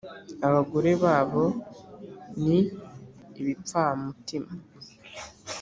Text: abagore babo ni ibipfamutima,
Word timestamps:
abagore 0.47 0.91
babo 1.03 1.45
ni 2.47 2.59
ibipfamutima, 3.39 4.51